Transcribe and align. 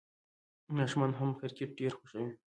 ماشومان 0.77 1.11
هم 1.19 1.29
کرکټ 1.39 1.69
ډېر 1.79 1.91
خوښوي. 1.97 2.33